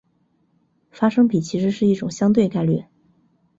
[0.89, 2.85] 发生比其实是一种相对概率。